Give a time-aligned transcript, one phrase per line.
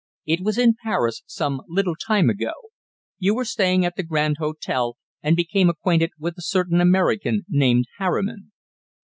[0.25, 2.53] It was in Paris, some little time ago.
[3.19, 7.85] You were staying at the Grand Hotel, and became acquainted with a certain American named
[7.99, 8.51] Harriman."